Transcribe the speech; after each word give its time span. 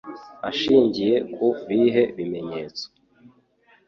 ashingiye 0.49 1.15
ku 1.33 1.47
bihe 1.67 2.03
bimenyetso 2.15 2.85